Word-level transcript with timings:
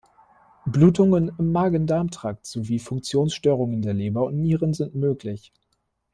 Blutungen 0.65 1.31
im 1.37 1.51
Magen-Darm-Trakt 1.51 2.47
sowie 2.47 2.79
Funktionsstörungen 2.79 3.83
der 3.83 3.93
Leber 3.93 4.25
und 4.25 4.41
Nieren 4.41 4.73
sind 4.73 4.95
möglich. 4.95 5.53